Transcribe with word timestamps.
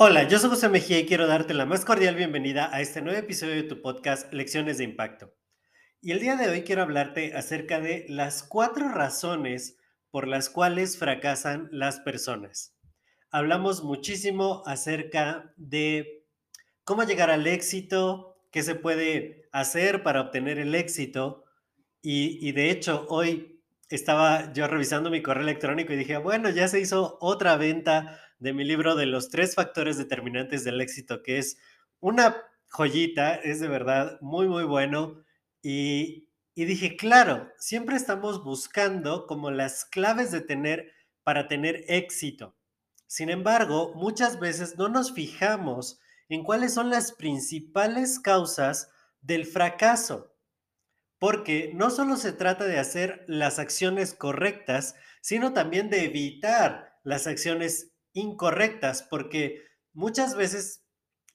Hola, 0.00 0.28
yo 0.28 0.38
soy 0.38 0.50
José 0.50 0.68
Mejía 0.68 1.00
y 1.00 1.06
quiero 1.06 1.26
darte 1.26 1.54
la 1.54 1.66
más 1.66 1.84
cordial 1.84 2.14
bienvenida 2.14 2.72
a 2.72 2.80
este 2.80 3.02
nuevo 3.02 3.18
episodio 3.18 3.56
de 3.56 3.64
tu 3.64 3.82
podcast 3.82 4.32
Lecciones 4.32 4.78
de 4.78 4.84
Impacto. 4.84 5.34
Y 6.00 6.12
el 6.12 6.20
día 6.20 6.36
de 6.36 6.48
hoy 6.48 6.62
quiero 6.62 6.82
hablarte 6.82 7.34
acerca 7.34 7.80
de 7.80 8.06
las 8.08 8.44
cuatro 8.44 8.88
razones 8.90 9.76
por 10.12 10.28
las 10.28 10.50
cuales 10.50 10.98
fracasan 10.98 11.68
las 11.72 11.98
personas. 11.98 12.76
Hablamos 13.32 13.82
muchísimo 13.82 14.62
acerca 14.66 15.52
de 15.56 16.24
cómo 16.84 17.02
llegar 17.02 17.30
al 17.30 17.48
éxito, 17.48 18.36
qué 18.52 18.62
se 18.62 18.76
puede 18.76 19.48
hacer 19.50 20.04
para 20.04 20.20
obtener 20.20 20.60
el 20.60 20.76
éxito. 20.76 21.42
Y, 22.02 22.38
y 22.48 22.52
de 22.52 22.70
hecho, 22.70 23.04
hoy 23.08 23.57
estaba 23.96 24.52
yo 24.52 24.66
revisando 24.66 25.10
mi 25.10 25.22
correo 25.22 25.42
electrónico 25.42 25.92
y 25.92 25.96
dije, 25.96 26.18
bueno, 26.18 26.50
ya 26.50 26.68
se 26.68 26.80
hizo 26.80 27.18
otra 27.20 27.56
venta 27.56 28.20
de 28.38 28.52
mi 28.52 28.64
libro 28.64 28.94
de 28.94 29.06
los 29.06 29.30
tres 29.30 29.54
factores 29.54 29.98
determinantes 29.98 30.64
del 30.64 30.80
éxito, 30.80 31.22
que 31.22 31.38
es 31.38 31.58
una 32.00 32.36
joyita, 32.68 33.34
es 33.34 33.60
de 33.60 33.68
verdad 33.68 34.18
muy, 34.20 34.46
muy 34.46 34.64
bueno. 34.64 35.24
Y, 35.62 36.28
dije, 36.54 36.96
claro, 36.96 37.50
siempre 37.58 37.96
estamos 37.96 38.44
buscando 38.44 39.26
como 39.26 39.50
las 39.50 39.84
claves 39.84 40.30
de 40.30 40.40
tener 40.40 40.92
para 41.22 41.48
tener 41.48 41.84
éxito. 41.88 42.56
Sin 43.06 43.30
embargo, 43.30 43.92
muchas 43.94 44.38
veces 44.38 44.76
no 44.76 44.88
nos 44.88 45.12
fijamos 45.12 45.98
en 46.28 46.42
cuáles 46.42 46.74
son 46.74 46.90
las 46.90 47.12
principales 47.12 48.20
causas 48.20 48.90
del 49.20 49.46
fracaso. 49.46 50.34
Porque 51.18 51.72
no 51.74 51.90
solo 51.90 52.16
se 52.16 52.32
trata 52.32 52.64
de 52.64 52.78
hacer 52.78 53.24
las 53.26 53.58
acciones 53.58 54.14
correctas, 54.14 54.94
sino 55.20 55.52
también 55.52 55.90
de 55.90 56.04
evitar 56.04 56.98
las 57.02 57.26
acciones 57.26 57.92
incorrectas, 58.12 59.02
porque 59.02 59.64
muchas 59.92 60.36
veces, 60.36 60.84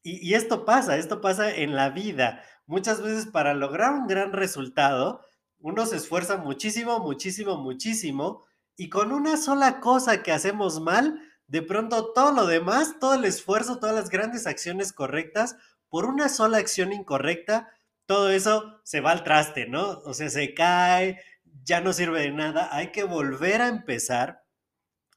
y, 0.04 0.34
esto 0.34 0.66
pasa, 0.66 0.98
esto 0.98 1.22
pasa 1.22 1.54
en 1.54 1.76
la 1.76 1.90
vida, 1.90 2.44
muchas 2.66 3.02
veces 3.02 3.28
para 3.28 3.54
lograr 3.54 3.94
un 3.94 4.08
gran 4.08 4.34
resultado, 4.34 5.22
uno 5.60 5.86
se 5.86 5.98
esfuerza 5.98 6.38
muchísimo, 6.38 7.00
muchísimo, 7.00 7.58
muchísimo, 7.58 8.46
y 8.76 8.90
con 8.90 9.12
una 9.12 9.38
sola 9.38 9.80
cosa 9.80 10.24
que 10.24 10.32
hacemos 10.32 10.82
mal, 10.82 11.22
de 11.48 11.62
pronto 11.62 12.14
todo 12.14 12.32
lo 12.32 12.48
demás, 12.48 12.98
todo 13.00 13.14
el 13.14 13.26
esfuerzo, 13.26 13.80
todas 13.80 13.96
las 13.96 14.10
grandes 14.10 14.48
acciones 14.48 14.94
correctas, 14.94 15.58
por 15.90 16.06
una 16.06 16.28
sola 16.28 16.58
acción 16.58 16.92
incorrecta, 16.92 17.70
todo 18.06 18.30
eso 18.30 18.80
se 18.84 19.02
va 19.02 19.12
al 19.12 19.24
traste, 19.24 19.68
¿no? 19.68 20.02
O 20.06 20.14
sea, 20.14 20.30
se 20.30 20.54
cae, 20.54 21.20
ya 21.64 21.82
no 21.82 21.94
sirve 21.94 22.22
de 22.22 22.32
nada, 22.32 22.70
hay 22.72 22.92
que 22.92 23.04
volver 23.04 23.62
a 23.62 23.68
empezar. 23.68 24.44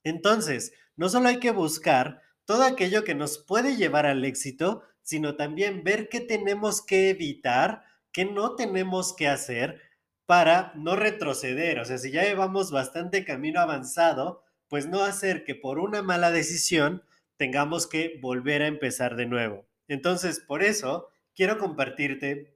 Entonces, 0.05 0.73
no 0.97 1.09
solo 1.09 1.29
hay 1.29 1.39
que 1.39 1.51
buscar 1.51 2.23
todo 2.45 2.63
aquello 2.63 3.05
que 3.05 3.15
nos 3.15 3.39
puede 3.39 3.77
llevar 3.77 4.07
al 4.07 4.25
éxito, 4.25 4.83
sino 5.03 5.37
también 5.37 5.85
ver 5.85 6.09
qué 6.09 6.21
tenemos 6.21 6.85
que 6.85 7.11
evitar, 7.11 7.83
qué 8.13 8.25
no 8.25 8.55
tenemos 8.55 9.15
que 9.15 9.29
hacer 9.29 9.81
para 10.27 10.73
no 10.75 10.97
retroceder. 10.97 11.81
O 11.81 11.85
sea, 11.85 11.99
si 11.99 12.11
ya 12.11 12.23
llevamos 12.23 12.71
bastante 12.71 13.25
camino 13.25 13.61
avanzado, 13.61 14.43
pues 14.69 14.87
no 14.87 15.03
hacer 15.03 15.45
que 15.45 15.55
por 15.55 15.79
una 15.79 16.03
mala 16.03 16.31
decisión 16.31 17.03
tengamos 17.37 17.87
que 17.87 18.19
volver 18.21 18.63
a 18.63 18.67
empezar 18.67 19.17
de 19.17 19.27
nuevo. 19.27 19.67
Entonces, 19.89 20.41
por 20.41 20.63
eso 20.63 21.09
quiero 21.35 21.59
compartirte 21.59 22.56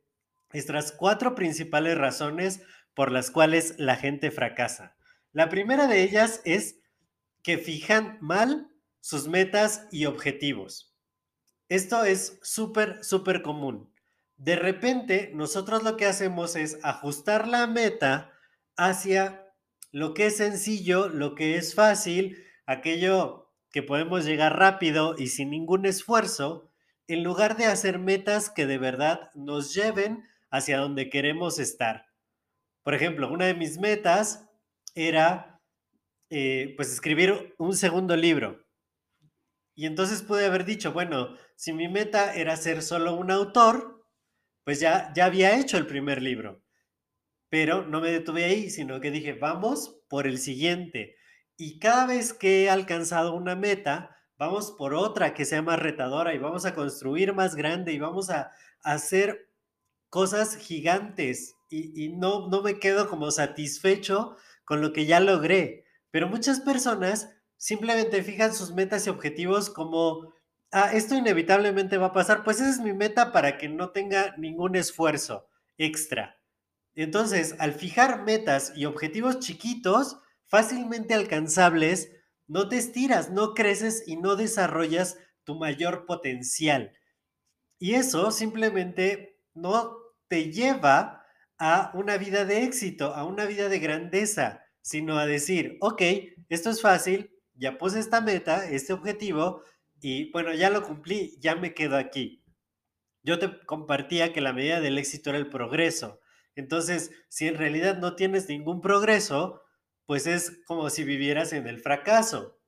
estas 0.53 0.93
cuatro 0.93 1.35
principales 1.35 1.97
razones 1.97 2.63
por 2.95 3.13
las 3.13 3.31
cuales 3.31 3.75
la 3.79 3.97
gente 3.97 4.31
fracasa. 4.31 4.97
La 5.33 5.49
primera 5.49 5.87
de 5.87 6.03
ellas 6.03 6.41
es 6.45 6.81
que 7.43 7.59
fijan 7.59 8.19
mal 8.21 8.69
sus 9.01 9.29
metas 9.29 9.87
y 9.91 10.07
objetivos. 10.07 10.95
Esto 11.69 12.05
es 12.05 12.39
súper, 12.43 13.03
súper 13.05 13.43
común. 13.43 13.93
De 14.37 14.57
repente, 14.57 15.31
nosotros 15.35 15.83
lo 15.83 15.97
que 15.97 16.07
hacemos 16.07 16.57
es 16.57 16.79
ajustar 16.83 17.47
la 17.47 17.67
meta 17.67 18.33
hacia 18.77 19.47
lo 19.93 20.15
que 20.15 20.27
es 20.27 20.37
sencillo, 20.39 21.09
lo 21.09 21.35
que 21.35 21.57
es 21.57 21.75
fácil, 21.75 22.43
aquello 22.67 23.53
que 23.71 23.83
podemos 23.83 24.25
llegar 24.25 24.59
rápido 24.59 25.15
y 25.17 25.29
sin 25.29 25.51
ningún 25.51 25.87
esfuerzo, 25.87 26.71
en 27.07 27.23
lugar 27.23 27.57
de 27.57 27.67
hacer 27.67 27.99
metas 27.99 28.51
que 28.51 28.67
de 28.67 28.79
verdad 28.79 29.31
nos 29.35 29.75
lleven 29.75 30.25
hacia 30.51 30.79
donde 30.79 31.11
queremos 31.11 31.59
estar. 31.59 32.07
Por 32.83 32.95
ejemplo, 32.95 33.31
una 33.31 33.47
de 33.47 33.55
mis 33.55 33.79
metas 33.79 34.49
era 34.95 35.61
eh, 36.31 36.75
pues 36.77 36.93
escribir 36.93 37.55
un 37.59 37.77
segundo 37.77 38.17
libro. 38.17 38.65
Y 39.75 39.87
entonces 39.87 40.23
pude 40.23 40.47
haber 40.47 40.65
dicho, 40.65 40.93
bueno, 40.93 41.37
si 41.57 41.73
mi 41.73 41.89
meta 41.89 42.35
era 42.35 42.57
ser 42.57 42.83
solo 42.83 43.15
un 43.15 43.31
autor, 43.31 44.05
pues 44.65 44.81
ya, 44.81 45.13
ya 45.15 45.27
había 45.27 45.59
hecho 45.59 45.79
el 45.79 45.87
primer 45.87 46.23
libro. 46.23 46.63
Pero 47.49 47.87
no 47.87 48.01
me 48.01 48.11
detuve 48.11 48.45
ahí, 48.45 48.71
sino 48.71 49.01
que 49.01 49.11
dije, 49.11 49.33
vamos 49.33 50.03
por 50.09 50.27
el 50.27 50.39
siguiente. 50.39 51.17
Y 51.57 51.79
cada 51.79 52.07
vez 52.07 52.33
que 52.33 52.65
he 52.65 52.71
alcanzado 52.71 53.35
una 53.35 53.57
meta, 53.57 54.17
vamos 54.39 54.73
por 54.73 54.95
otra 54.95 55.35
que 55.35 55.45
sea 55.45 55.61
más 55.61 55.79
retadora 55.79 56.33
y 56.35 56.39
vamos 56.39 56.65
a 56.65 56.75
construir 56.75 57.35
más 57.35 57.55
grande 57.55 57.93
y 57.93 57.99
vamos 57.99 58.31
a, 58.31 58.53
hacer 58.83 59.50
cosas 60.11 60.57
gigantes 60.57 61.57
y, 61.69 62.05
y, 62.05 62.09
no, 62.11 62.49
no 62.49 62.63
me 62.63 62.79
quedo 62.79 63.09
como 63.09 63.31
satisfecho 63.31 64.37
con 64.65 64.81
lo 64.83 64.93
que 64.93 65.07
ya 65.07 65.21
logré, 65.21 65.85
pero 66.11 66.29
muchas 66.29 66.61
personas 66.61 67.31
simplemente 67.57 68.23
fijan 68.23 68.55
sus 68.55 68.73
metas 68.73 69.07
y 69.07 69.11
objetivos 69.11 69.71
como, 69.71 70.33
ah, 70.73 70.91
esto 70.93 71.15
inevitablemente 71.15 71.99
va 71.99 72.07
a 72.07 72.13
pasar, 72.13 72.43
pues 72.43 72.61
esa 72.61 72.71
es 72.71 72.81
mi 72.81 72.93
meta 72.93 73.33
para 73.33 73.59
que 73.59 73.69
no 73.69 73.91
tenga 73.91 74.35
ningún 74.37 74.77
esfuerzo 74.77 75.49
extra. 75.79 76.41
Entonces, 76.95 77.55
al 77.59 77.73
fijar 77.73 78.25
metas 78.25 78.73
y 78.75 78.87
objetivos 78.87 79.39
chiquitos, 79.39 80.19
fácilmente 80.47 81.15
alcanzables, 81.15 82.11
no 82.49 82.69
te 82.69 82.77
estiras, 82.77 83.31
no 83.31 83.55
creces 83.55 84.03
y 84.07 84.17
no 84.17 84.35
desarrollas 84.35 85.19
tu 85.45 85.55
mayor 85.55 86.05
potencial. 86.07 86.93
Y 87.79 87.95
eso 87.95 88.33
simplemente 88.33 89.41
no 89.55 90.00
te 90.31 90.51
lleva 90.51 91.27
a 91.59 91.91
una 91.93 92.17
vida 92.17 92.47
de 92.47 92.65
éxito, 92.65 93.15
a 93.15 93.27
una 93.27 93.45
vida 93.45 93.69
de 93.69 93.79
grandeza 93.81 94.65
sino 94.83 95.19
a 95.19 95.27
decir, 95.27 95.77
ok, 95.81 96.03
esto 96.49 96.71
es 96.71 96.81
fácil, 96.81 97.31
ya 97.55 97.79
puse 97.79 97.99
esta 97.99 98.21
meta, 98.21 98.69
este 98.69 98.93
objetivo, 98.93 99.63
y 100.01 100.31
bueno, 100.33 100.55
ya 100.55 100.71
lo 100.71 100.83
cumplí, 100.83 101.37
ya 101.41 101.55
me 101.55 101.75
quedo 101.75 101.97
aquí. 101.97 102.43
Yo 103.23 103.39
te 103.39 103.61
compartía 103.67 104.33
que 104.33 104.41
la 104.41 104.53
medida 104.53 104.81
del 104.81 104.97
éxito 104.97 105.31
era 105.31 105.39
el 105.39 105.51
progreso. 105.51 106.21
Entonces, 106.55 107.11
si 107.29 107.49
en 107.49 107.57
realidad 107.57 107.99
no 107.99 108.17
tienes 108.17 108.49
ningún 108.49 108.81
progreso, 108.81 109.63
pues 110.07 110.27
es 110.27 110.63
como 110.67 110.89
si 110.89 111.05
vivieras 111.05 111.53
en 111.53 111.67
el 111.67 111.81
fracaso. 111.81 112.59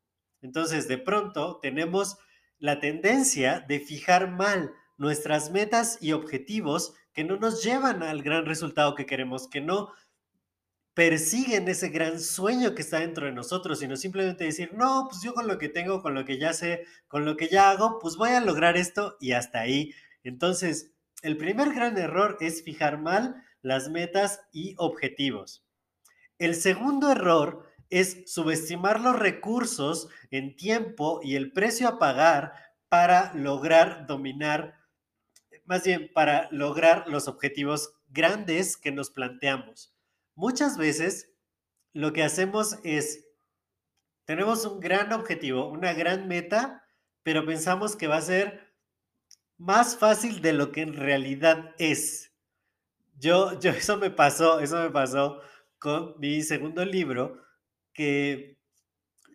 Entonces, 0.42 0.88
de 0.88 0.98
pronto 0.98 1.58
tenemos 1.60 2.18
la 2.58 2.80
tendencia 2.80 3.64
de 3.66 3.80
fijar 3.80 4.30
mal 4.30 4.72
nuestras 4.98 5.50
metas 5.50 5.98
y 6.00 6.12
objetivos 6.12 6.94
que 7.12 7.24
no 7.24 7.36
nos 7.36 7.62
llevan 7.62 8.02
al 8.02 8.22
gran 8.22 8.46
resultado 8.46 8.94
que 8.94 9.06
queremos, 9.06 9.48
que 9.48 9.60
no 9.60 9.92
persiguen 10.94 11.68
ese 11.68 11.88
gran 11.88 12.20
sueño 12.20 12.74
que 12.74 12.82
está 12.82 13.00
dentro 13.00 13.26
de 13.26 13.32
nosotros, 13.32 13.78
sino 13.78 13.96
simplemente 13.96 14.44
decir, 14.44 14.72
no, 14.74 15.06
pues 15.08 15.22
yo 15.22 15.32
con 15.32 15.46
lo 15.46 15.58
que 15.58 15.68
tengo, 15.68 16.02
con 16.02 16.14
lo 16.14 16.24
que 16.24 16.38
ya 16.38 16.52
sé, 16.52 16.84
con 17.08 17.24
lo 17.24 17.36
que 17.36 17.48
ya 17.48 17.70
hago, 17.70 17.98
pues 17.98 18.16
voy 18.16 18.30
a 18.30 18.40
lograr 18.40 18.76
esto 18.76 19.16
y 19.20 19.32
hasta 19.32 19.60
ahí. 19.60 19.94
Entonces, 20.22 20.92
el 21.22 21.36
primer 21.36 21.72
gran 21.72 21.96
error 21.96 22.36
es 22.40 22.62
fijar 22.62 22.98
mal 22.98 23.42
las 23.62 23.88
metas 23.88 24.40
y 24.52 24.74
objetivos. 24.76 25.64
El 26.38 26.54
segundo 26.54 27.10
error 27.10 27.72
es 27.88 28.24
subestimar 28.26 29.00
los 29.00 29.18
recursos 29.18 30.08
en 30.30 30.56
tiempo 30.56 31.20
y 31.22 31.36
el 31.36 31.52
precio 31.52 31.88
a 31.88 31.98
pagar 31.98 32.54
para 32.88 33.32
lograr 33.34 34.06
dominar, 34.06 34.80
más 35.64 35.84
bien 35.84 36.10
para 36.12 36.48
lograr 36.50 37.08
los 37.08 37.28
objetivos 37.28 37.94
grandes 38.08 38.76
que 38.76 38.92
nos 38.92 39.10
planteamos. 39.10 39.94
Muchas 40.34 40.76
veces 40.76 41.32
lo 41.92 42.12
que 42.12 42.22
hacemos 42.22 42.78
es, 42.84 43.28
tenemos 44.24 44.64
un 44.64 44.80
gran 44.80 45.12
objetivo, 45.12 45.68
una 45.68 45.92
gran 45.92 46.28
meta, 46.28 46.86
pero 47.22 47.44
pensamos 47.44 47.96
que 47.96 48.06
va 48.06 48.16
a 48.16 48.22
ser 48.22 48.72
más 49.58 49.96
fácil 49.96 50.42
de 50.42 50.52
lo 50.52 50.72
que 50.72 50.82
en 50.82 50.94
realidad 50.94 51.74
es. 51.78 52.32
Yo, 53.18 53.58
yo, 53.60 53.70
eso 53.70 53.96
me 53.96 54.10
pasó, 54.10 54.60
eso 54.60 54.82
me 54.82 54.90
pasó 54.90 55.40
con 55.78 56.14
mi 56.18 56.42
segundo 56.42 56.84
libro, 56.84 57.40
que 57.92 58.58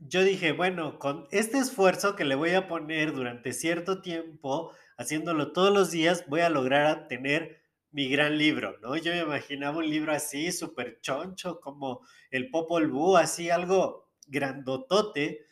yo 0.02 0.24
dije, 0.24 0.52
bueno, 0.52 1.00
con 1.00 1.28
este 1.32 1.58
esfuerzo 1.58 2.16
que 2.16 2.26
le 2.26 2.36
voy 2.36 2.52
a 2.52 2.68
poner 2.68 3.14
durante 3.14 3.54
cierto 3.54 4.02
tiempo, 4.02 4.74
haciéndolo 4.98 5.52
todos 5.52 5.74
los 5.74 5.92
días, 5.92 6.26
voy 6.28 6.42
a 6.42 6.50
lograr 6.50 7.08
tener 7.08 7.62
mi 7.92 8.10
gran 8.10 8.38
libro, 8.38 8.78
¿no? 8.82 8.96
Yo 8.98 9.12
me 9.12 9.20
imaginaba 9.20 9.78
un 9.78 9.90
libro 9.90 10.12
así, 10.12 10.52
súper 10.52 11.00
choncho, 11.02 11.60
como 11.60 12.02
el 12.32 12.50
Popol 12.50 12.88
Vuh, 12.88 13.18
así 13.18 13.50
algo 13.50 14.12
grandotote. 14.28 15.46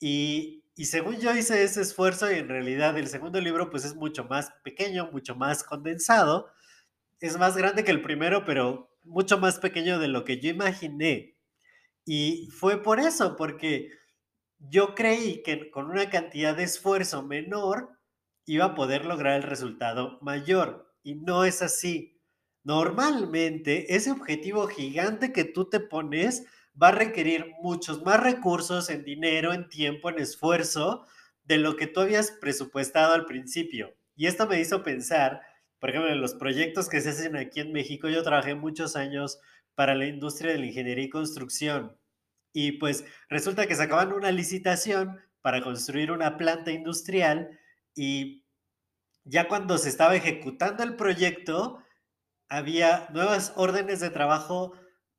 Y, 0.00 0.64
y 0.76 0.86
según 0.86 1.20
yo 1.20 1.34
hice 1.34 1.62
ese 1.62 1.82
esfuerzo, 1.82 2.30
y 2.32 2.36
en 2.36 2.48
realidad 2.48 2.98
el 2.98 3.08
segundo 3.08 3.40
libro 3.40 3.70
pues 3.70 3.84
es 3.84 3.94
mucho 3.94 4.24
más 4.24 4.52
pequeño, 4.64 5.10
mucho 5.12 5.36
más 5.36 5.62
condensado. 5.62 6.50
Es 7.20 7.38
más 7.38 7.56
grande 7.56 7.84
que 7.84 7.92
el 7.92 8.02
primero, 8.02 8.44
pero 8.44 8.90
mucho 9.04 9.38
más 9.38 9.58
pequeño 9.58 9.98
de 9.98 10.08
lo 10.08 10.24
que 10.24 10.40
yo 10.40 10.50
imaginé. 10.50 11.33
Y 12.04 12.48
fue 12.50 12.82
por 12.82 13.00
eso, 13.00 13.36
porque 13.36 13.90
yo 14.58 14.94
creí 14.94 15.42
que 15.42 15.70
con 15.70 15.90
una 15.90 16.10
cantidad 16.10 16.56
de 16.56 16.64
esfuerzo 16.64 17.22
menor 17.22 17.90
iba 18.46 18.66
a 18.66 18.74
poder 18.74 19.04
lograr 19.04 19.36
el 19.36 19.42
resultado 19.42 20.18
mayor. 20.20 20.92
Y 21.02 21.14
no 21.16 21.44
es 21.44 21.62
así. 21.62 22.20
Normalmente 22.62 23.94
ese 23.94 24.10
objetivo 24.10 24.66
gigante 24.66 25.32
que 25.32 25.44
tú 25.44 25.68
te 25.68 25.80
pones 25.80 26.46
va 26.80 26.88
a 26.88 26.92
requerir 26.92 27.52
muchos 27.62 28.02
más 28.02 28.20
recursos 28.20 28.88
en 28.90 29.04
dinero, 29.04 29.52
en 29.52 29.68
tiempo, 29.68 30.08
en 30.08 30.18
esfuerzo 30.18 31.06
de 31.44 31.58
lo 31.58 31.76
que 31.76 31.86
tú 31.86 32.00
habías 32.00 32.30
presupuestado 32.32 33.12
al 33.12 33.26
principio. 33.26 33.94
Y 34.16 34.26
esto 34.26 34.46
me 34.46 34.60
hizo 34.60 34.82
pensar, 34.82 35.42
por 35.78 35.90
ejemplo, 35.90 36.10
en 36.10 36.20
los 36.20 36.34
proyectos 36.34 36.88
que 36.88 37.00
se 37.00 37.10
hacen 37.10 37.36
aquí 37.36 37.60
en 37.60 37.72
México. 37.72 38.08
Yo 38.08 38.22
trabajé 38.22 38.54
muchos 38.54 38.96
años 38.96 39.40
para 39.74 39.94
la 39.94 40.06
industria 40.06 40.52
de 40.52 40.58
la 40.58 40.66
ingeniería 40.66 41.04
y 41.04 41.10
construcción. 41.10 41.96
Y 42.52 42.72
pues 42.72 43.04
resulta 43.28 43.66
que 43.66 43.74
sacaban 43.74 44.12
una 44.12 44.30
licitación 44.30 45.20
para 45.42 45.62
construir 45.62 46.10
una 46.12 46.36
planta 46.36 46.70
industrial 46.70 47.58
y 47.94 48.44
ya 49.24 49.48
cuando 49.48 49.78
se 49.78 49.88
estaba 49.88 50.14
ejecutando 50.14 50.82
el 50.82 50.96
proyecto, 50.96 51.82
había 52.48 53.08
nuevas 53.12 53.52
órdenes 53.56 54.00
de 54.00 54.10
trabajo 54.10 54.74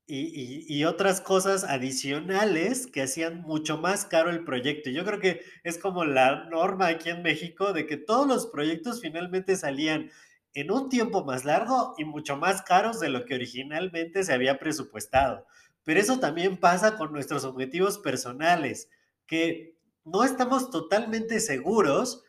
y, 0.07 0.83
otras 0.83 1.19
cosas 1.19 1.63
adicionales 1.63 2.85
que 2.85 3.01
hacían 3.01 3.41
mucho 3.41 3.79
más 3.79 4.05
caro 4.05 4.29
el 4.29 4.43
proyecto. 4.43 4.91
Yo 4.91 5.03
creo 5.03 5.19
que 5.19 5.41
es 5.63 5.79
como 5.79 6.05
la 6.05 6.45
norma 6.45 6.87
aquí 6.87 7.09
en 7.09 7.23
México 7.23 7.73
de 7.73 7.87
que 7.87 7.97
todos 7.97 8.27
los 8.27 8.45
proyectos 8.47 9.01
finalmente 9.01 9.55
salían 9.55 10.11
en 10.55 10.71
un 10.71 10.89
tiempo 10.89 11.23
más 11.23 11.45
largo 11.45 11.93
y 11.97 12.05
mucho 12.05 12.37
más 12.37 12.61
caros 12.61 12.99
de 12.99 13.09
lo 13.09 13.25
que 13.25 13.35
originalmente 13.35 14.23
se 14.23 14.33
había 14.33 14.57
presupuestado. 14.57 15.45
Pero 15.83 15.99
eso 15.99 16.19
también 16.19 16.57
pasa 16.57 16.97
con 16.97 17.11
nuestros 17.11 17.43
objetivos 17.43 17.99
personales, 17.99 18.89
que 19.27 19.77
no 20.05 20.23
estamos 20.23 20.71
totalmente 20.71 21.39
seguros 21.41 22.23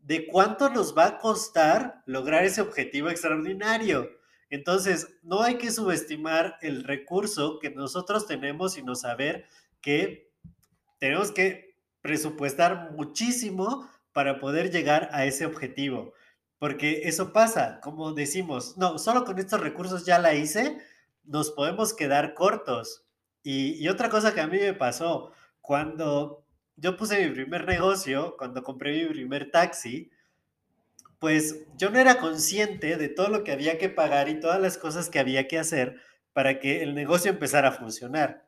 de 0.00 0.26
cuánto 0.26 0.70
nos 0.70 0.96
va 0.96 1.06
a 1.06 1.18
costar 1.18 2.02
lograr 2.06 2.44
ese 2.44 2.62
objetivo 2.62 3.10
extraordinario. 3.10 4.08
Entonces, 4.48 5.08
no 5.22 5.42
hay 5.42 5.58
que 5.58 5.70
subestimar 5.70 6.56
el 6.62 6.82
recurso 6.82 7.58
que 7.60 7.70
nosotros 7.70 8.26
tenemos, 8.26 8.74
sino 8.74 8.94
saber 8.94 9.46
que 9.82 10.32
tenemos 10.98 11.30
que 11.30 11.76
presupuestar 12.00 12.92
muchísimo 12.92 13.90
para 14.12 14.38
poder 14.38 14.70
llegar 14.70 15.10
a 15.12 15.26
ese 15.26 15.44
objetivo. 15.44 16.14
Porque 16.58 17.02
eso 17.04 17.32
pasa, 17.32 17.80
como 17.82 18.12
decimos, 18.12 18.76
no, 18.78 18.98
solo 18.98 19.24
con 19.24 19.38
estos 19.38 19.60
recursos 19.60 20.06
ya 20.06 20.18
la 20.18 20.34
hice, 20.34 20.78
nos 21.24 21.50
podemos 21.50 21.92
quedar 21.92 22.34
cortos. 22.34 23.04
Y, 23.42 23.86
otra 23.88 24.08
cosa 24.08 24.34
que 24.34 24.40
a 24.40 24.46
mí 24.46 24.58
me 24.58 24.74
pasó, 24.74 25.32
cuando 25.60 26.44
yo 26.76 26.96
puse 26.96 27.24
mi 27.24 27.32
primer 27.32 27.66
negocio, 27.66 28.36
cuando 28.36 28.62
compré 28.62 29.04
mi 29.04 29.08
primer 29.08 29.50
taxi, 29.50 30.10
pues 31.18 31.64
yo 31.76 31.90
no 31.90 31.98
era 31.98 32.18
consciente 32.18 32.96
de 32.96 33.08
todo 33.08 33.28
lo 33.28 33.44
que 33.44 33.52
había 33.52 33.78
que 33.78 33.88
pagar 33.88 34.28
y 34.28 34.40
todas 34.40 34.60
las 34.60 34.78
cosas 34.78 35.08
que 35.08 35.18
había 35.18 35.46
que 35.48 35.58
hacer 35.58 36.00
para 36.32 36.58
que 36.58 36.82
el 36.82 36.94
negocio 36.94 37.30
empezara 37.30 37.68
a 37.68 37.72
funcionar. 37.72 38.46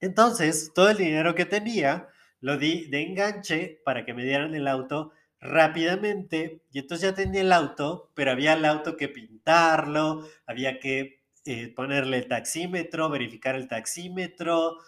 Entonces, 0.00 0.72
todo 0.74 0.90
el 0.90 0.96
dinero 0.96 1.34
que 1.34 1.44
tenía 1.44 2.08
lo 2.40 2.56
di 2.58 2.86
de 2.88 3.02
enganche 3.02 3.80
para 3.84 4.04
que 4.04 4.14
me 4.14 4.24
dieran 4.24 4.54
el 4.54 4.68
auto 4.68 5.12
rápidamente 5.44 6.62
y 6.72 6.78
entonces 6.78 7.10
ya 7.10 7.14
tenía 7.14 7.42
el 7.42 7.52
auto, 7.52 8.10
pero 8.14 8.30
había 8.30 8.54
el 8.54 8.64
auto 8.64 8.96
que 8.96 9.10
pintarlo, 9.10 10.26
había 10.46 10.80
que 10.80 11.22
eh, 11.44 11.68
ponerle 11.68 12.16
el 12.16 12.28
taxímetro, 12.28 13.10
verificar 13.10 13.54
el 13.54 13.68
taxímetro, 13.68 14.78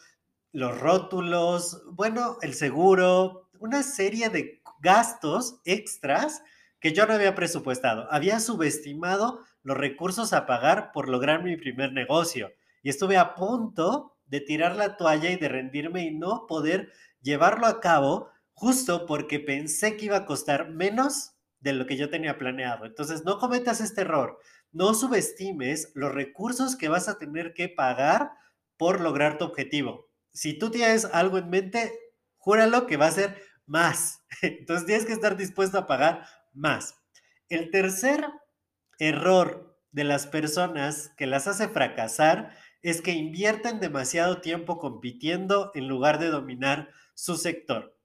los 0.53 0.81
rótulos, 0.81 1.83
bueno, 1.93 2.39
el 2.41 2.55
seguro, 2.55 3.51
una 3.59 3.83
serie 3.83 4.31
de 4.31 4.63
gastos 4.81 5.61
extras 5.67 6.43
que 6.81 6.95
yo 6.95 7.07
no 7.07 7.13
había 7.13 7.35
presupuestado. 7.35 8.11
Había 8.11 8.41
subestimado 8.41 9.41
los 9.63 9.77
recursos 9.77 10.33
a 10.33 10.47
pagar 10.47 10.91
por 10.93 11.11
lograr 11.11 11.43
mi 11.45 11.59
primer 11.59 11.93
negocio 11.93 12.51
y 12.83 12.89
estuve 12.89 13.19
a 13.19 13.35
punto 13.35 14.17
de 14.27 14.41
tirar 14.41 14.75
la 14.75 14.97
toalla 14.97 15.31
y 15.31 15.37
de 15.37 15.49
rendirme 15.49 16.05
y 16.05 16.15
no 16.15 16.47
poder 16.47 16.93
llevarlo 17.21 17.67
a 17.67 17.81
cabo 17.81 18.31
justo 18.57 19.05
porque 19.05 19.39
pensé 19.39 19.97
que 19.97 20.07
iba 20.07 20.17
a 20.17 20.25
costar 20.25 20.71
menos 20.71 21.33
de 21.61 21.75
lo 21.75 21.87
que 21.87 21.97
yo 21.97 22.09
tenía 22.09 22.39
planeado. 22.39 22.87
Entonces, 22.87 23.23
no 23.25 23.39
cometas 23.39 23.83
este 23.83 24.01
error. 24.01 24.39
No 24.73 24.95
subestimes 24.95 25.93
los 25.95 26.13
recursos 26.13 26.75
que 26.75 26.89
vas 26.89 27.09
a 27.09 27.19
tener 27.19 27.53
que 27.53 27.69
pagar 27.69 28.33
por 28.79 29.03
lograr 29.03 29.37
tu 29.37 29.45
objetivo. 29.45 30.09
Si 30.33 30.59
tú 30.59 30.71
tienes 30.71 31.05
algo 31.05 31.37
en 31.37 31.51
mente, 31.51 31.93
júralo 32.39 32.87
que 32.87 32.97
va 32.97 33.07
a 33.07 33.13
ser 33.13 33.43
más. 33.67 34.23
Entonces, 34.43 34.87
tienes 34.87 35.05
que 35.05 35.13
estar 35.13 35.37
dispuesto 35.37 35.77
a 35.77 35.87
pagar 35.87 36.27
más. 36.55 36.95
El 37.51 37.71
tercer 37.71 38.27
error 38.99 39.79
de 39.93 40.05
las 40.05 40.27
personas 40.27 41.13
que 41.19 41.27
las 41.27 41.47
hace 41.47 41.69
fracasar 41.69 42.57
es 42.81 43.03
que 43.03 43.13
invierten 43.13 43.81
demasiado 43.81 44.41
tiempo 44.41 44.79
compitiendo 44.79 45.73
en 45.75 45.89
lugar 45.89 46.19
de 46.19 46.31
dominar 46.31 46.89
su 47.15 47.37
sector. 47.37 47.96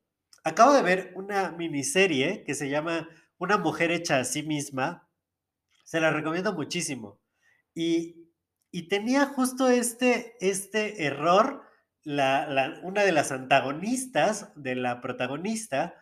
Acabo 0.44 0.74
de 0.74 0.82
ver 0.82 1.14
una 1.16 1.52
miniserie 1.52 2.44
que 2.44 2.56
se 2.56 2.70
llama 2.70 3.10
Una 3.38 3.58
mujer 3.58 3.92
hecha 3.92 4.20
a 4.20 4.26
sí 4.26 4.42
misma. 4.42 5.08
Se 5.84 6.00
la 6.00 6.10
recomiendo 6.10 6.54
muchísimo. 6.54 7.20
Y, 7.76 8.18
tenía 8.90 9.26
justo 9.26 9.70
este, 9.70 10.36
este 10.40 11.06
error, 11.06 11.64
una 12.06 13.04
de 13.04 13.12
las 13.12 13.32
antagonistas 13.32 14.52
de 14.56 14.76
la 14.76 15.02
protagonista, 15.02 15.96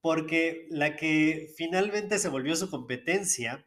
porque 0.00 0.66
la 0.70 0.96
que 0.96 1.52
finalmente 1.56 2.18
se 2.18 2.28
volvió 2.28 2.56
su 2.56 2.70
competencia, 2.70 3.64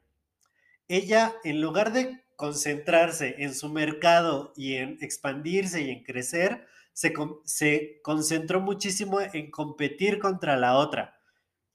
ella 0.88 1.34
en 1.44 1.62
lugar 1.62 1.94
de 1.94 2.24
concentrarse 2.36 3.36
en 3.40 3.54
su 3.54 3.70
mercado 3.70 4.54
y 4.56 4.76
en 4.76 4.98
expandirse 5.02 5.82
y 5.82 5.90
en 5.90 6.04
crecer, 6.04 6.68
se, 6.98 8.02
concentró 8.02 8.60
muchísimo 8.60 9.20
en 9.22 9.52
competir 9.52 10.18
contra 10.18 10.58
la 10.58 10.76
otra, 10.78 11.20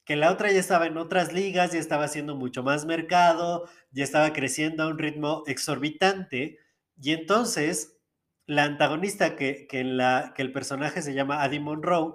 que 0.04 0.16
la 0.16 0.32
otra 0.32 0.50
ya 0.50 0.58
estaba 0.58 0.86
en 0.86 0.96
otras 0.96 1.32
ligas, 1.32 1.72
ya 1.72 1.78
estaba 1.78 2.06
haciendo 2.06 2.34
mucho 2.34 2.64
más 2.64 2.86
mercado, 2.86 3.68
ya 3.92 4.02
estaba 4.02 4.32
creciendo 4.32 4.82
a 4.82 4.88
un 4.88 4.98
ritmo 4.98 5.44
exorbitante, 5.46 6.58
y 7.00 7.12
entonces 7.12 8.00
la 8.46 8.64
antagonista 8.64 9.36
que, 9.36 9.68
el 9.70 10.52
personaje 10.52 11.02
se 11.02 11.14
llama 11.14 11.42
Addie 11.42 11.60
Monroe, 11.60 12.14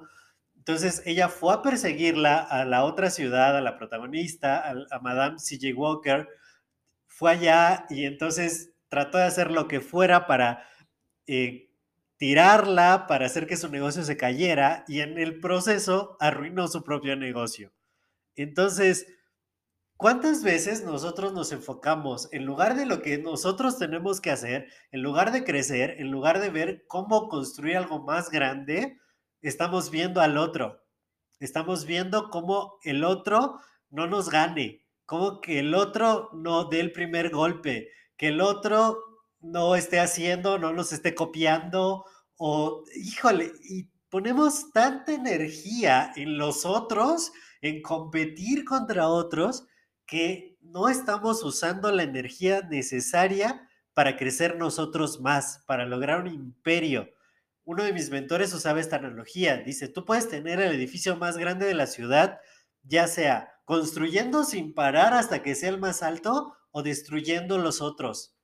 entonces 0.58 1.02
ella 1.06 1.30
fue 1.30 1.54
a 1.54 1.62
perseguirla 1.62 2.40
a 2.40 2.66
la 2.66 2.84
otra 2.84 3.10
ciudad, 3.10 3.56
a 3.56 3.62
la 3.62 3.78
protagonista, 3.78 4.70
a, 4.92 5.00
Madame 5.00 5.40
C.J. 5.40 5.74
Walker, 5.80 6.28
fue 7.06 7.32
allá 7.32 7.86
y 7.90 8.04
entonces 8.04 8.74
trató 8.90 9.18
de 9.18 9.24
hacer 9.24 9.50
lo 9.50 9.70
que 9.70 9.80
fuera 9.80 10.28
para 10.28 10.68
eh, 11.26 11.67
tirarla, 12.18 13.06
para 13.08 13.28
hacer 13.28 13.48
que 13.48 13.58
su 13.58 13.70
negocio 13.70 14.04
se 14.04 14.18
cayera 14.18 14.84
y 14.88 15.02
en 15.02 15.18
el 15.18 15.40
proceso 15.40 16.18
arruinó 16.20 16.68
su 16.68 16.84
propio 16.84 17.16
negocio. 17.16 17.72
Entonces, 18.36 19.08
¿cuántas 19.98 20.44
veces 20.44 20.84
nosotros 20.84 21.34
nos 21.34 21.52
enfocamos 21.52 22.30
en 22.32 22.46
lugar 22.46 22.76
de 22.76 22.86
lo 22.86 23.02
que 23.02 23.18
nosotros 23.18 23.78
tenemos 23.78 24.22
que 24.22 24.32
hacer, 24.32 24.68
en 24.92 25.02
lugar 25.02 25.32
de 25.32 25.44
crecer, 25.44 25.96
en 26.00 26.12
lugar 26.12 26.40
de 26.40 26.50
ver 26.50 26.86
cómo 26.88 27.30
construir 27.30 27.78
algo 27.78 28.04
más 28.04 28.30
grande? 28.30 28.98
estamos 29.42 29.92
viendo 29.92 30.22
al 30.22 30.38
otro, 30.38 30.84
estamos 31.40 31.86
viendo 31.86 32.30
cómo 32.30 32.80
el 32.84 33.04
otro 33.04 33.60
no 33.90 34.08
nos 34.08 34.30
gane, 34.30 34.86
cómo 35.06 35.42
que 35.42 35.60
el 35.60 35.74
otro 35.74 36.30
no 36.34 36.66
dé 36.66 36.80
el 36.80 36.92
primer 36.92 37.30
golpe, 37.30 37.90
que 38.18 38.30
el 38.30 38.42
otro 38.42 38.98
no 39.40 39.76
esté 39.76 40.00
haciendo, 40.00 40.58
no 40.58 40.74
nos 40.74 40.92
esté 40.92 41.16
copiando 41.16 42.06
o, 42.38 42.84
híjole, 42.96 43.52
y 43.64 43.90
ponemos 44.10 44.72
tanta 44.72 45.14
energía 45.14 46.12
en 46.16 46.38
los 46.38 46.66
otros, 46.66 47.32
en 47.62 47.82
competir 47.82 48.64
contra 48.64 49.10
otros, 49.10 49.66
que 50.06 50.58
no 50.62 50.90
estamos 50.90 51.44
usando 51.44 51.92
la 51.92 52.04
energía 52.04 52.62
necesaria 52.62 53.68
para 53.94 54.16
crecer 54.16 54.58
nosotros 54.58 55.20
más, 55.20 55.64
para 55.66 55.86
lograr 55.86 56.22
un 56.22 56.28
imperio. 56.28 57.10
Uno 57.64 57.84
de 57.84 57.94
mis 57.94 58.10
mentores 58.10 58.54
usaba 58.54 58.80
esta 58.80 58.98
analogía. 58.98 59.58
Dice, 59.58 59.88
tú 59.88 60.06
puedes 60.06 60.30
tener 60.30 60.62
el 60.62 60.74
edificio 60.74 61.18
más 61.18 61.38
grande 61.38 61.66
de 61.66 61.74
la 61.74 61.88
ciudad, 61.88 62.40
ya 62.84 63.08
sea 63.08 63.52
construyendo 63.66 64.46
sin 64.46 64.74
parar 64.74 65.14
hasta 65.14 65.44
que 65.44 65.56
sea 65.56 65.70
el 65.70 65.80
más 65.80 66.04
alto 66.04 66.56
o 66.72 66.84
destruyendo 66.84 67.58
los 67.58 67.82
otros. 67.82 68.37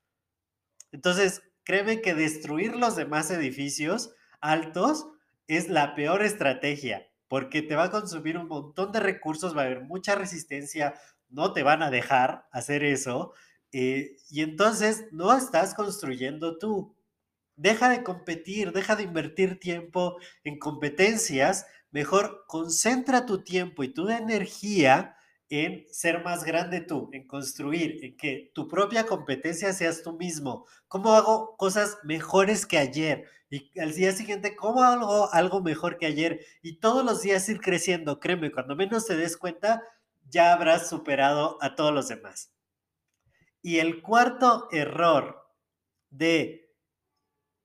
Entonces, 0.94 1.42
créeme 1.66 2.02
que 2.02 2.14
destruir 2.14 2.76
los 2.76 2.96
demás 2.96 3.30
edificios 3.32 4.14
altos 4.40 5.08
es 5.48 5.68
la 5.68 5.96
peor 5.96 6.24
estrategia, 6.24 7.10
porque 7.28 7.62
te 7.62 7.76
va 7.76 7.86
a 7.86 7.92
consumir 7.92 8.38
un 8.38 8.48
montón 8.48 8.92
de 8.92 9.00
recursos, 9.00 9.58
va 9.58 9.64
a 9.64 9.66
haber 9.66 9.82
mucha 9.82 10.16
resistencia, 10.16 10.94
no 11.30 11.52
te 11.52 11.64
van 11.64 11.82
a 11.82 11.90
dejar 11.90 12.48
hacer 12.52 12.84
eso, 12.84 13.34
eh, 13.72 14.18
y 14.30 14.42
entonces 14.42 15.06
no 15.12 15.36
estás 15.36 15.74
construyendo 15.74 16.60
tú. 16.60 16.96
Deja 17.56 17.90
de 17.90 18.04
competir, 18.04 18.72
deja 18.72 18.96
de 18.96 19.04
invertir 19.04 19.60
tiempo 19.60 20.18
en 20.44 20.60
competencias, 20.60 21.66
mejor 21.92 22.46
concentra 22.48 23.26
tu 23.26 23.44
tiempo 23.44 23.84
y 23.84 23.94
tu 23.94 24.10
energía 24.10 25.16
en 25.54 25.86
ser 25.92 26.24
más 26.24 26.44
grande 26.44 26.82
tú, 26.82 27.10
en 27.14 27.28
construir, 27.28 28.04
en 28.04 28.18
que 28.18 28.52
tu 28.56 28.68
propia 28.68 29.06
competencia 29.06 29.72
seas 29.72 30.02
tú 30.02 30.14
mismo. 30.14 30.66
¿Cómo 30.88 31.14
hago 31.14 31.56
cosas 31.58 32.00
mejores 32.04 32.66
que 32.66 32.80
ayer? 32.80 33.26
Y 33.52 33.80
al 33.80 33.94
día 33.94 34.14
siguiente, 34.14 34.56
¿cómo 34.56 34.82
hago 34.82 35.32
algo 35.32 35.62
mejor 35.62 35.98
que 35.98 36.08
ayer? 36.08 36.44
Y 36.64 36.80
todos 36.80 37.06
los 37.06 37.22
días 37.22 37.48
ir 37.50 37.62
creciendo, 37.62 38.20
créeme, 38.20 38.52
cuando 38.52 38.76
menos 38.76 39.06
te 39.06 39.16
des 39.16 39.38
cuenta, 39.38 39.84
ya 40.28 40.54
habrás 40.54 40.90
superado 40.90 41.60
a 41.62 41.76
todos 41.76 41.94
los 41.94 42.08
demás. 42.08 42.52
Y 43.62 43.78
el 43.78 44.02
cuarto 44.02 44.68
error 44.72 45.40
de 46.10 46.74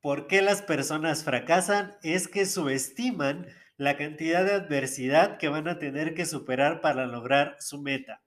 por 0.02 0.26
qué 0.26 0.42
las 0.42 0.61
personas 0.61 1.25
fracasan 1.25 1.97
es 2.02 2.28
que 2.28 2.45
subestiman 2.45 3.47
la 3.79 3.97
cantidad 3.97 4.45
de 4.45 4.53
adversidad 4.53 5.39
que 5.39 5.49
van 5.49 5.69
a 5.69 5.79
tener 5.79 6.13
que 6.13 6.27
superar 6.27 6.81
para 6.81 7.07
lograr 7.07 7.57
su 7.61 7.81
meta. 7.81 8.23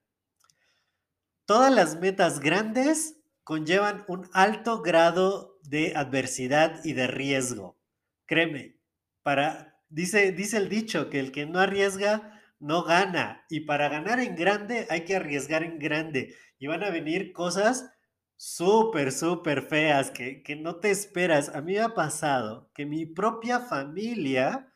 Todas 1.44 1.70
las 1.72 2.00
metas 2.00 2.40
grandes 2.40 3.18
conllevan 3.44 4.04
un 4.08 4.28
alto 4.32 4.80
grado 4.80 5.58
de 5.62 5.92
adversidad 5.94 6.82
y 6.84 6.94
de 6.94 7.06
riesgo. 7.06 7.78
Créeme, 8.24 8.78
para, 9.22 9.78
dice, 9.90 10.32
dice 10.32 10.56
el 10.56 10.70
dicho 10.70 11.10
que 11.10 11.20
el 11.20 11.32
que 11.32 11.44
no 11.44 11.60
arriesga 11.60 12.40
no 12.58 12.82
gana. 12.84 13.44
Y 13.50 13.60
para 13.60 13.90
ganar 13.90 14.20
en 14.20 14.34
grande 14.34 14.86
hay 14.88 15.04
que 15.04 15.16
arriesgar 15.16 15.62
en 15.64 15.78
grande. 15.78 16.34
Y 16.58 16.66
van 16.66 16.82
a 16.82 16.90
venir 16.90 17.34
cosas 17.34 17.92
súper, 18.36 19.12
súper 19.12 19.62
feas 19.62 20.10
que, 20.10 20.42
que 20.42 20.56
no 20.56 20.76
te 20.76 20.90
esperas. 20.90 21.54
A 21.54 21.60
mí 21.60 21.74
me 21.74 21.80
ha 21.80 21.92
pasado 21.92 22.70
que 22.74 22.86
mi 22.86 23.04
propia 23.04 23.60
familia 23.60 24.71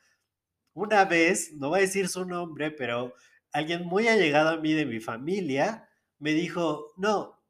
una 0.77 1.07
vez, 1.07 1.55
no 1.55 1.71
voy 1.71 1.79
a 1.79 1.83
decir 1.83 2.07
su 2.07 2.27
nombre, 2.27 2.71
pero 2.71 3.15
alguien 3.51 3.87
muy 3.87 4.09
allegado 4.09 4.51
a 4.51 4.57
mí 4.59 4.75
de 4.75 4.85
mi 4.85 5.01
familia 5.01 5.89
me 6.19 6.35
dijo, 6.35 6.93
no, 6.99 7.43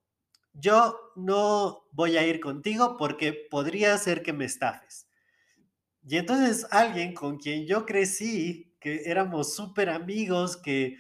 yo 0.52 0.97
no 1.16 1.88
voy 1.90 2.16
a 2.16 2.25
ir 2.25 2.38
contigo 2.38 2.97
porque 2.97 3.33
podría 3.50 3.99
ser 3.99 4.23
que 4.23 4.33
me 4.33 4.45
estafes. 4.45 5.09
Y 6.06 6.18
entonces 6.18 6.68
alguien 6.71 7.14
con 7.14 7.37
quien 7.38 7.66
yo 7.66 7.85
crecí, 7.85 8.76
que 8.78 9.02
éramos 9.06 9.56
súper 9.56 9.90
amigos, 9.90 10.56
que 10.56 10.97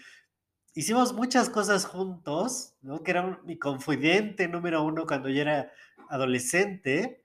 hicimos 0.74 1.12
muchas 1.12 1.48
cosas 1.48 1.84
juntos, 1.84 2.74
¿no? 2.82 3.04
que 3.04 3.12
era 3.12 3.40
mi 3.44 3.56
confidente 3.56 4.48
número 4.48 4.82
uno 4.82 5.06
cuando 5.06 5.28
yo 5.28 5.42
era 5.42 5.70
adolescente, 6.08 7.24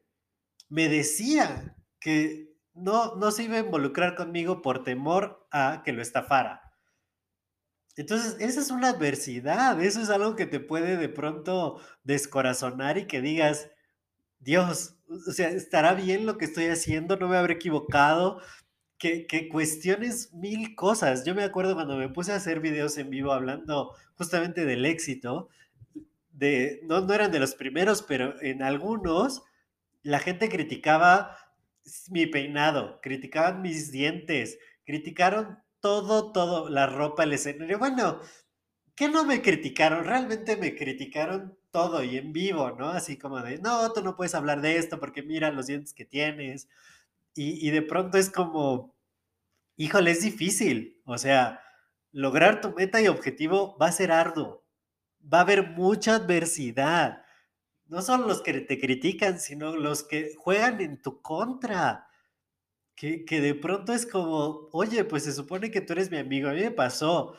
me 0.69 0.89
decía 0.89 1.75
que 1.99 2.50
no, 2.73 3.15
no 3.15 3.31
se 3.31 3.43
iba 3.43 3.57
a 3.57 3.61
involucrar 3.61 4.15
conmigo 4.15 4.61
por 4.61 4.83
temor 4.83 5.47
a 5.51 5.81
que 5.83 5.93
lo 5.93 6.01
estafara. 6.01 6.61
Entonces, 7.97 8.37
esa 8.39 8.61
es 8.61 8.71
una 8.71 8.89
adversidad, 8.89 9.81
eso 9.81 10.01
es 10.01 10.09
algo 10.09 10.35
que 10.35 10.45
te 10.45 10.59
puede 10.59 10.97
de 10.97 11.09
pronto 11.09 11.81
descorazonar 12.03 12.97
y 12.97 13.05
que 13.05 13.21
digas, 13.21 13.69
Dios, 14.39 14.95
o 15.07 15.31
sea, 15.31 15.49
¿estará 15.49 15.93
bien 15.93 16.25
lo 16.25 16.37
que 16.37 16.45
estoy 16.45 16.65
haciendo? 16.67 17.17
¿No 17.17 17.27
me 17.27 17.37
habré 17.37 17.55
equivocado? 17.55 18.41
Que, 18.97 19.25
que, 19.27 19.49
cuestiones 19.49 20.31
mil 20.33 20.75
cosas. 20.75 21.25
Yo 21.25 21.35
me 21.35 21.43
acuerdo 21.43 21.73
cuando 21.73 21.97
me 21.97 22.09
puse 22.09 22.31
a 22.31 22.35
hacer 22.35 22.59
videos 22.59 22.97
en 22.97 23.09
vivo 23.09 23.33
hablando 23.33 23.95
justamente 24.15 24.65
del 24.65 24.85
éxito, 24.85 25.49
de, 26.31 26.81
no, 26.83 27.01
no 27.01 27.13
eran 27.13 27.31
de 27.31 27.39
los 27.39 27.55
primeros, 27.55 28.03
pero 28.03 28.39
en 28.41 28.63
algunos 28.63 29.43
la 30.03 30.19
gente 30.19 30.49
criticaba 30.49 31.37
mi 32.09 32.25
peinado, 32.25 32.99
criticaban 33.01 33.61
mis 33.61 33.91
dientes, 33.91 34.59
criticaron 34.85 35.59
todo, 35.79 36.31
todo, 36.31 36.69
la 36.69 36.87
ropa, 36.87 37.23
el 37.23 37.33
escenario. 37.33 37.79
Bueno, 37.79 38.19
¿qué 38.95 39.09
no 39.09 39.25
me 39.25 39.41
criticaron? 39.41 40.05
Realmente 40.05 40.57
me 40.57 40.75
criticaron 40.75 41.57
todo 41.71 42.03
y 42.03 42.17
en 42.17 42.33
vivo, 42.33 42.71
¿no? 42.71 42.89
Así 42.89 43.17
como 43.17 43.41
de, 43.41 43.57
no, 43.59 43.91
tú 43.93 44.01
no 44.03 44.15
puedes 44.15 44.35
hablar 44.35 44.61
de 44.61 44.77
esto 44.77 44.99
porque 44.99 45.23
mira 45.23 45.51
los 45.51 45.67
dientes 45.67 45.93
que 45.93 46.05
tienes. 46.05 46.69
Y, 47.33 47.65
y 47.67 47.71
de 47.71 47.81
pronto 47.81 48.17
es 48.17 48.29
como, 48.29 48.95
híjole, 49.77 50.11
es 50.11 50.21
difícil. 50.21 51.01
O 51.05 51.17
sea, 51.17 51.61
lograr 52.11 52.61
tu 52.61 52.71
meta 52.73 53.01
y 53.01 53.07
objetivo 53.07 53.77
va 53.77 53.87
a 53.87 53.91
ser 53.91 54.11
arduo. 54.11 54.63
Va 55.21 55.39
a 55.39 55.41
haber 55.41 55.69
mucha 55.69 56.15
adversidad 56.15 57.23
no 57.91 58.01
son 58.01 58.25
los 58.25 58.41
que 58.41 58.53
te 58.61 58.79
critican, 58.79 59.37
sino 59.37 59.75
los 59.75 60.03
que 60.03 60.33
juegan 60.37 60.79
en 60.79 61.01
tu 61.01 61.21
contra. 61.21 62.07
Que, 62.95 63.25
de 63.27 63.53
pronto 63.53 63.91
es 63.93 64.05
como, 64.05 64.69
oye, 64.71 65.03
pues 65.03 65.23
se 65.25 65.33
supone 65.33 65.71
que 65.71 65.81
tú 65.81 65.93
eres 65.93 66.09
mi 66.09 66.17
amigo. 66.17 66.47
A 66.47 66.53
mí 66.53 66.61
me 66.61 66.71
pasó, 66.71 67.35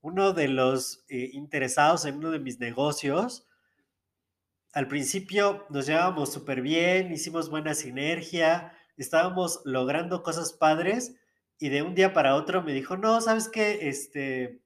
uno 0.00 0.32
de 0.34 0.46
los 0.46 1.04
eh, 1.08 1.30
interesados 1.32 2.04
en 2.04 2.18
uno 2.18 2.30
de 2.30 2.38
mis 2.38 2.60
negocios, 2.60 3.48
al 4.72 4.86
principio 4.86 5.66
nos 5.68 5.86
llevábamos 5.86 6.32
súper 6.32 6.62
bien, 6.62 7.10
hicimos 7.10 7.50
buena 7.50 7.74
sinergia, 7.74 8.74
estábamos 8.96 9.62
logrando 9.64 10.22
cosas 10.22 10.52
padres 10.52 11.16
y 11.58 11.70
de 11.70 11.82
un 11.82 11.96
día 11.96 12.12
para 12.12 12.36
otro 12.36 12.62
me 12.62 12.72
dijo, 12.72 12.96
no, 12.96 13.20
¿sabes 13.20 13.48
qué? 13.48 13.88
Este, 13.88 14.62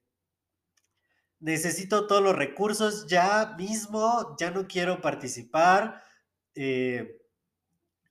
necesito 1.43 2.07
todos 2.07 2.23
los 2.23 2.35
recursos 2.35 3.05
ya 3.07 3.55
mismo, 3.57 4.35
ya 4.39 4.49
no 4.51 4.65
quiero 4.65 5.01
participar 5.01 6.01
eh, 6.55 7.19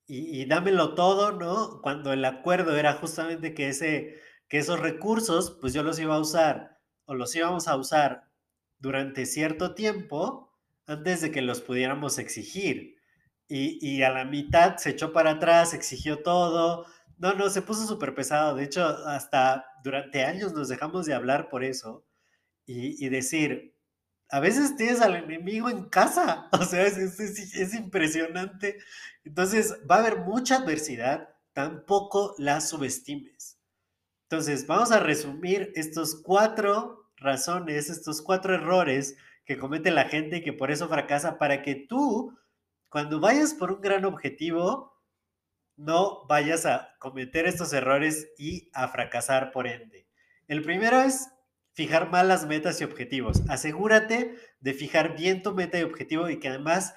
y, 0.07 0.45
dámelo 0.45 0.95
todo, 0.95 1.33
¿no? 1.33 1.81
Cuando 1.81 2.13
el 2.13 2.23
acuerdo 2.27 2.77
era 2.77 2.93
justamente 2.93 3.55
que, 3.55 3.71
ese, 3.71 4.21
que 4.49 4.59
esos 4.59 4.79
recursos, 4.81 5.57
pues 5.59 5.73
yo 5.73 5.83
los 5.83 5.99
iba 5.99 6.15
a 6.15 6.21
usar 6.21 6.79
o 7.07 7.15
los 7.15 7.35
íbamos 7.35 7.69
a 7.69 7.77
usar 7.77 8.29
durante 8.79 9.25
cierto 9.25 9.75
tiempo 9.75 10.53
antes 10.87 11.23
de 11.23 11.31
que 11.31 11.41
los 11.41 11.63
pudiéramos 11.63 12.19
exigir. 12.19 12.97
Y, 13.49 13.79
y 13.81 14.03
a 14.03 14.11
la 14.11 14.27
mitad 14.27 14.77
se 14.77 14.91
echó 14.91 15.15
para 15.15 15.33
atrás, 15.33 15.73
exigió 15.73 16.23
todo. 16.23 16.85
No, 17.17 17.33
no, 17.33 17.49
se 17.49 17.63
puso 17.63 17.87
súper 17.87 18.15
pesado. 18.15 18.57
De 18.57 18.65
hecho, 18.65 18.85
hasta 19.07 19.65
durante 19.83 20.25
años 20.27 20.53
nos 20.53 20.69
dejamos 20.69 21.07
de 21.07 21.15
hablar 21.15 21.49
por 21.49 21.65
eso 21.65 22.05
y, 22.65 23.09
decir, 23.09 23.77
a 24.29 24.41
veces 24.41 24.77
tienes 24.77 25.01
al 25.01 25.17
enemigo 25.17 25.69
en 25.69 25.85
casa, 25.89 26.49
o 26.53 26.65
sea, 26.65 26.87
es, 26.87 26.97
es, 26.97 27.75
impresionante. 27.75 28.79
Entonces, 29.25 29.79
va 29.91 29.97
a 29.97 29.99
haber 30.01 30.19
mucha 30.21 30.57
adversidad, 30.57 31.29
tampoco 31.53 32.35
la 32.39 32.61
subestimes. 32.61 33.59
Entonces, 34.25 34.67
vamos 34.67 34.93
a 34.93 35.01
resumir 35.01 35.73
estos 35.75 36.23
cuatro 36.23 37.11
razones, 37.17 37.91
estos 37.91 38.23
cuatro 38.23 38.55
errores 38.55 39.17
que 39.45 39.59
comete 39.59 39.91
la 39.91 40.05
gente 40.05 40.39
y 40.39 40.43
que 40.43 40.53
por 40.53 40.71
eso 40.71 40.89
fracasa, 40.89 41.39
para 41.39 41.63
que 41.63 41.75
tú, 41.75 42.37
cuando 42.89 43.21
vayas 43.21 43.55
por 43.55 43.73
un 43.73 43.81
gran 43.81 44.05
objetivo, 44.05 44.93
no 45.77 46.25
vayas 46.27 46.65
a 46.67 46.95
cometer 46.99 47.47
estos 47.47 47.73
errores 47.73 48.31
y 48.39 48.71
a 48.73 48.89
fracasar 48.89 49.51
por 49.51 49.67
ende. 49.67 50.07
El 50.47 50.63
primero 50.63 51.01
es 51.01 51.29
fijar 51.73 52.11
mal 52.11 52.29
las 52.29 52.47
metas 52.47 52.81
y 52.81 52.85
objetivos. 52.85 53.43
Asegúrate 53.49 54.35
de 54.61 54.75
fijar 54.75 55.17
bien 55.17 55.43
tu 55.43 55.55
meta 55.55 55.79
y 55.79 55.83
objetivo 55.83 56.29
y 56.29 56.39
que 56.39 56.49
además 56.49 56.95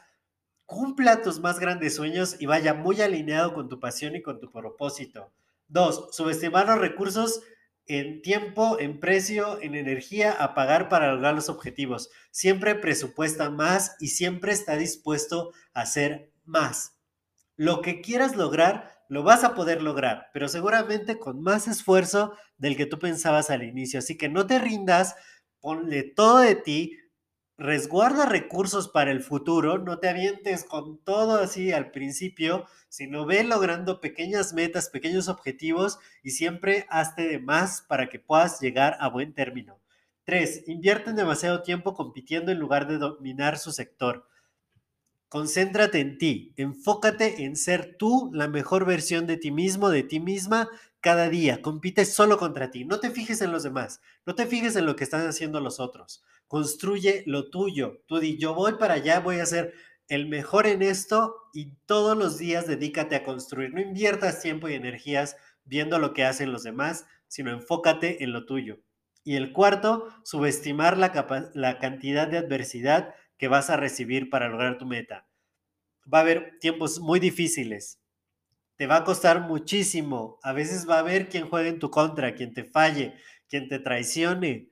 cumpla 0.65 1.21
tus 1.21 1.39
más 1.39 1.59
grandes 1.59 1.95
sueños 1.95 2.37
y 2.39 2.45
vaya 2.45 2.73
muy 2.73 3.01
alineado 3.01 3.53
con 3.53 3.69
tu 3.69 3.79
pasión 3.79 4.15
y 4.15 4.21
con 4.21 4.39
tu 4.39 4.51
propósito. 4.51 5.31
Dos, 5.67 6.09
subestimar 6.11 6.67
los 6.67 6.79
recursos 6.79 7.41
en 7.87 8.21
tiempo, 8.21 8.79
en 8.79 8.99
precio, 8.99 9.61
en 9.61 9.75
energía 9.75 10.31
a 10.31 10.55
pagar 10.55 10.89
para 10.89 11.11
lograr 11.13 11.35
los 11.35 11.49
objetivos. 11.49 12.09
Siempre 12.31 12.75
presupuesta 12.75 13.49
más 13.49 13.95
y 13.99 14.07
siempre 14.07 14.51
está 14.53 14.75
dispuesto 14.75 15.51
a 15.73 15.81
hacer 15.81 16.31
más. 16.45 16.94
Lo 17.57 17.81
que 17.81 18.01
quieras 18.01 18.35
lograr, 18.35 18.91
lo 19.07 19.23
vas 19.23 19.43
a 19.43 19.53
poder 19.55 19.81
lograr, 19.81 20.27
pero 20.33 20.47
seguramente 20.47 21.19
con 21.19 21.41
más 21.41 21.67
esfuerzo 21.67 22.33
del 22.57 22.75
que 22.75 22.85
tú 22.85 22.99
pensabas 22.99 23.49
al 23.49 23.63
inicio. 23.63 23.99
Así 23.99 24.17
que 24.17 24.29
no 24.29 24.45
te 24.47 24.59
rindas, 24.59 25.15
ponle 25.61 26.03
todo 26.03 26.39
de 26.39 26.55
ti, 26.55 26.97
resguarda 27.57 28.25
recursos 28.25 28.89
para 28.89 29.11
el 29.11 29.21
futuro, 29.21 29.77
no 29.77 29.99
te 29.99 30.09
avientes 30.09 30.65
con 30.65 30.97
todo 31.03 31.37
así 31.37 31.71
al 31.71 31.91
principio, 31.91 32.65
sino 32.89 33.25
ve 33.25 33.43
logrando 33.43 34.01
pequeñas 34.01 34.53
metas, 34.53 34.89
pequeños 34.89 35.29
objetivos 35.29 35.99
y 36.21 36.31
siempre 36.31 36.85
hazte 36.89 37.27
de 37.27 37.39
más 37.39 37.81
para 37.81 38.09
que 38.09 38.19
puedas 38.19 38.59
llegar 38.59 38.97
a 38.99 39.07
buen 39.07 39.33
término. 39.33 39.79
Tres, 40.25 40.63
invierten 40.67 41.15
demasiado 41.15 41.61
tiempo 41.61 41.93
compitiendo 41.93 42.51
en 42.51 42.59
lugar 42.59 42.87
de 42.87 42.97
dominar 42.97 43.57
su 43.57 43.71
sector. 43.71 44.27
Concéntrate 45.35 45.99
en 45.99 46.17
ti, 46.17 46.53
enfócate 46.55 47.43
en 47.43 47.57
ser 47.57 47.97
tú 47.97 48.31
la 48.33 48.47
mejor 48.47 48.85
versión 48.85 49.27
de 49.27 49.35
ti 49.35 49.51
mismo, 49.51 49.89
de 49.89 50.01
ti 50.01 50.21
misma, 50.21 50.69
cada 51.01 51.27
día. 51.27 51.61
Compite 51.61 52.05
solo 52.05 52.37
contra 52.37 52.71
ti. 52.71 52.85
No 52.85 53.01
te 53.01 53.09
fijes 53.09 53.41
en 53.41 53.51
los 53.51 53.63
demás, 53.63 53.99
no 54.25 54.33
te 54.33 54.45
fijes 54.45 54.77
en 54.77 54.85
lo 54.85 54.95
que 54.95 55.03
están 55.03 55.27
haciendo 55.27 55.59
los 55.59 55.81
otros. 55.81 56.23
Construye 56.47 57.23
lo 57.25 57.49
tuyo. 57.49 58.01
Tú 58.05 58.19
di, 58.19 58.37
yo 58.37 58.53
voy 58.53 58.75
para 58.75 58.93
allá, 58.93 59.19
voy 59.19 59.41
a 59.41 59.45
ser 59.45 59.73
el 60.07 60.25
mejor 60.29 60.67
en 60.67 60.81
esto 60.81 61.35
y 61.53 61.73
todos 61.85 62.17
los 62.17 62.37
días 62.37 62.65
dedícate 62.65 63.17
a 63.17 63.25
construir. 63.25 63.73
No 63.73 63.81
inviertas 63.81 64.41
tiempo 64.41 64.69
y 64.69 64.73
energías 64.75 65.35
viendo 65.65 65.99
lo 65.99 66.13
que 66.13 66.23
hacen 66.23 66.53
los 66.53 66.63
demás, 66.63 67.07
sino 67.27 67.51
enfócate 67.51 68.23
en 68.23 68.31
lo 68.31 68.45
tuyo. 68.45 68.79
Y 69.25 69.35
el 69.35 69.51
cuarto, 69.51 70.07
subestimar 70.23 70.97
la, 70.97 71.51
la 71.55 71.79
cantidad 71.79 72.25
de 72.25 72.37
adversidad 72.37 73.13
que 73.37 73.47
vas 73.47 73.69
a 73.69 73.77
recibir 73.77 74.29
para 74.29 74.49
lograr 74.49 74.77
tu 74.77 74.85
meta. 74.85 75.27
Va 76.11 76.19
a 76.19 76.21
haber 76.21 76.57
tiempos 76.59 76.99
muy 76.99 77.19
difíciles. 77.19 77.99
Te 78.77 78.87
va 78.87 78.97
a 78.97 79.03
costar 79.03 79.41
muchísimo. 79.41 80.39
A 80.43 80.53
veces 80.53 80.87
va 80.89 80.95
a 80.95 80.99
haber 80.99 81.29
quien 81.29 81.47
juegue 81.47 81.69
en 81.69 81.79
tu 81.79 81.89
contra, 81.89 82.35
quien 82.35 82.53
te 82.53 82.63
falle, 82.63 83.15
quien 83.47 83.67
te 83.69 83.79
traicione. 83.79 84.69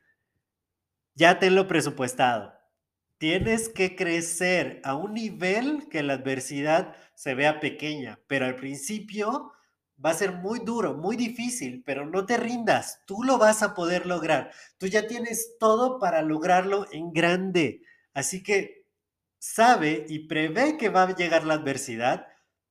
Ya 1.16 1.40
tenlo 1.40 1.68
presupuestado. 1.68 2.54
Tienes 3.18 3.70
que 3.70 3.96
crecer 3.96 4.82
a 4.84 4.96
un 4.96 5.14
nivel 5.14 5.88
que 5.90 6.04
la 6.04 6.14
adversidad 6.14 6.96
se 7.16 7.36
vea 7.36 7.60
pequeña, 7.60 8.20
pero 8.28 8.46
al 8.46 8.56
principio 8.56 9.54
va 10.04 10.10
a 10.10 10.16
ser 10.16 10.34
muy 10.34 10.60
duro, 10.60 10.96
muy 10.96 11.16
difícil, 11.16 11.84
pero 11.86 12.06
no 12.06 12.26
te 12.26 12.38
rindas, 12.38 13.00
tú 13.06 13.24
lo 13.24 13.38
vas 13.38 13.64
a 13.64 13.74
poder 13.74 14.06
lograr. 14.06 14.52
Tú 14.78 14.88
ya 14.88 15.08
tienes 15.08 15.56
todo 15.60 16.00
para 16.00 16.22
lograrlo 16.22 16.86
en 16.92 17.14
grande. 17.14 17.82
Así 18.14 18.44
que 18.44 18.86
sabe 19.40 20.06
y 20.08 20.28
prevé 20.28 20.78
que 20.78 20.90
va 20.90 21.04
a 21.04 21.16
llegar 21.16 21.46
la 21.46 21.56
adversidad, 21.56 22.28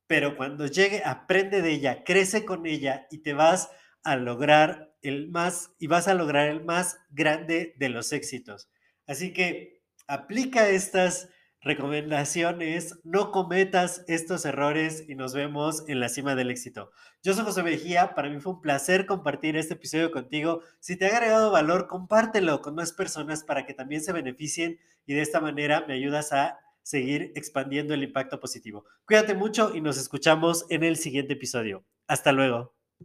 pero 0.07 0.37
cuando 0.37 0.67
llegue, 0.67 1.03
aprende 1.05 1.63
de 1.63 1.73
ella, 1.73 2.05
crece 2.05 2.45
con 2.45 2.67
ella 2.67 3.07
y 3.11 3.19
te 3.19 3.35
vas 3.35 3.71
a 4.05 4.17
lograr 4.17 4.95
el 5.03 5.31
más, 5.31 5.73
y 5.79 5.87
vas 5.87 6.09
a 6.09 6.15
lograr 6.15 6.49
el 6.49 6.65
más 6.65 6.99
grande 7.11 7.75
de 7.79 7.89
los 7.89 8.13
éxitos. 8.13 8.71
Así 9.07 9.33
que 9.33 9.83
aplica 10.07 10.69
estas 10.69 11.29
recomendaciones, 11.63 12.99
no 13.05 13.31
cometas 13.31 14.05
estos 14.09 14.45
errores 14.45 15.05
y 15.09 15.15
nos 15.15 15.33
vemos 15.33 15.89
en 15.89 16.01
la 16.01 16.09
cima 16.09 16.35
del 16.35 16.51
éxito. 16.51 16.91
Yo 17.23 17.35
soy 17.35 17.45
José 17.45 17.63
Mejía, 17.63 18.15
para 18.15 18.29
mí 18.29 18.41
fue 18.41 18.55
un 18.55 18.61
placer 18.61 19.07
compartir 19.07 19.57
este 19.57 19.75
episodio 19.75 20.11
contigo. 20.11 20.63
Si 20.81 20.97
te 20.97 21.07
ha 21.07 21.17
agregado 21.17 21.53
valor, 21.53 21.87
compártelo 21.87 22.61
con 22.63 22.75
más 22.75 22.93
personas 22.93 23.45
para 23.45 23.65
que 23.65 23.75
también 23.75 24.03
se 24.03 24.13
beneficien 24.13 24.81
y 25.07 25.15
de 25.15 25.23
esta 25.23 25.41
manera 25.41 25.85
me 25.87 25.95
ayudas 25.95 26.33
a 26.33 26.59
seguir 26.83 27.33
expandiendo 27.37 27.95
el 27.95 28.03
impacto 28.03 28.41
positivo. 28.41 28.85
Cuídate 29.07 29.35
mucho 29.35 29.75
y 29.75 29.81
nos 29.81 29.99
escuchamos 29.99 30.67
en 30.69 30.83
el 30.83 30.97
siguiente 30.97 31.35
episodio. 31.35 31.85
Hasta 32.09 32.33
luego. 32.33 32.82